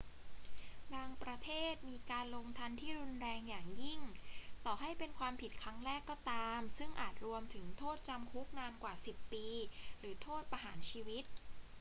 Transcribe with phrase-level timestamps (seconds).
[0.93, 3.99] บางประเทศมีการลงทัณฑ์ที่รุนแรงอย่างยิ่ง
[4.65, 9.47] ต่อให้เป็นความผิดครั้งแรกก็ตาม ซึ่งอาจรวมถึงโทษจำคุกนานกว่า 10 ปี
[9.99, 11.23] หรือโทษประหารชีวิต